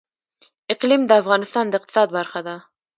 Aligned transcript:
اقلیم 0.73 1.01
د 1.07 1.11
افغانستان 1.21 1.65
د 1.69 1.73
اقتصاد 1.79 2.07
برخه 2.17 2.39
ده. 2.47 2.55